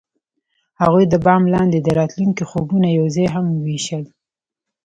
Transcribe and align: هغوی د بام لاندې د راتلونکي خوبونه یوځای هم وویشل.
هغوی 0.81 1.05
د 1.09 1.15
بام 1.25 1.43
لاندې 1.53 1.79
د 1.81 1.87
راتلونکي 1.99 2.43
خوبونه 2.51 2.87
یوځای 2.97 3.27
هم 3.35 3.45
وویشل. 3.51 4.03